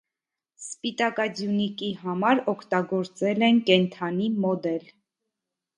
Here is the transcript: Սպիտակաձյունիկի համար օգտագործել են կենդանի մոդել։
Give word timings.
Սպիտակաձյունիկի 0.61 1.89
համար 2.07 2.41
օգտագործել 2.55 3.49
են 3.51 3.63
կենդանի 3.71 4.33
մոդել։ 4.47 4.95